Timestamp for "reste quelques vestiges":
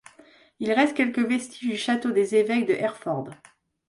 0.71-1.69